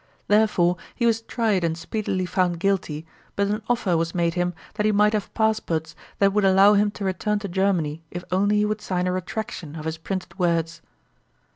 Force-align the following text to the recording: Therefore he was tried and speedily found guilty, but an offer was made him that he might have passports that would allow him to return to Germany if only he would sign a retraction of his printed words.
Therefore 0.27 0.77
he 0.95 1.05
was 1.05 1.21
tried 1.21 1.63
and 1.63 1.77
speedily 1.77 2.25
found 2.25 2.59
guilty, 2.59 3.05
but 3.35 3.45
an 3.49 3.61
offer 3.69 3.95
was 3.95 4.15
made 4.15 4.33
him 4.33 4.55
that 4.73 4.87
he 4.87 4.91
might 4.91 5.13
have 5.13 5.31
passports 5.35 5.95
that 6.17 6.33
would 6.33 6.43
allow 6.43 6.73
him 6.73 6.89
to 6.89 7.05
return 7.05 7.37
to 7.37 7.47
Germany 7.47 8.01
if 8.09 8.23
only 8.31 8.57
he 8.57 8.65
would 8.65 8.81
sign 8.81 9.05
a 9.05 9.11
retraction 9.11 9.75
of 9.75 9.85
his 9.85 9.99
printed 9.99 10.39
words. 10.39 10.81